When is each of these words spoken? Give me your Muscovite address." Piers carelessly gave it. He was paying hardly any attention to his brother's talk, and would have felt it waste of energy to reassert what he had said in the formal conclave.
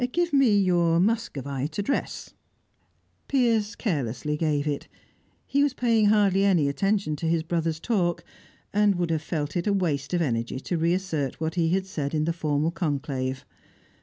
Give 0.13 0.33
me 0.33 0.57
your 0.57 0.99
Muscovite 0.99 1.77
address." 1.77 2.33
Piers 3.27 3.75
carelessly 3.75 4.35
gave 4.35 4.65
it. 4.65 4.87
He 5.45 5.61
was 5.61 5.75
paying 5.75 6.07
hardly 6.07 6.43
any 6.43 6.67
attention 6.67 7.15
to 7.17 7.27
his 7.27 7.43
brother's 7.43 7.79
talk, 7.79 8.23
and 8.73 8.95
would 8.95 9.11
have 9.11 9.21
felt 9.21 9.55
it 9.55 9.67
waste 9.69 10.15
of 10.15 10.21
energy 10.23 10.59
to 10.61 10.75
reassert 10.79 11.39
what 11.39 11.53
he 11.53 11.69
had 11.69 11.85
said 11.85 12.15
in 12.15 12.25
the 12.25 12.33
formal 12.33 12.71
conclave. 12.71 13.45